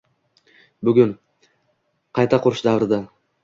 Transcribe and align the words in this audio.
Bugun— 0.89 1.11
qayta 2.19 2.43
qurish 2.49 2.69
davrida... 2.73 3.05